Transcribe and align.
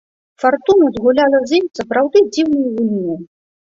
Фартуна 0.43 0.87
згуляла 0.95 1.43
з 1.53 1.61
ім 1.61 1.71
сапраўды 1.83 2.27
дзіўную 2.35 2.69
гульню. 2.83 3.25